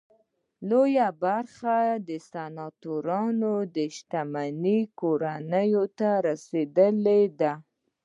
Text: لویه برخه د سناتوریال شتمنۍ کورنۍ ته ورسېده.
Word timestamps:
لویه 0.69 1.07
برخه 1.23 1.77
د 2.07 2.09
سناتوریال 2.29 3.39
شتمنۍ 3.95 4.79
کورنۍ 4.99 5.69
ته 5.97 6.09
ورسېده. 6.19 7.51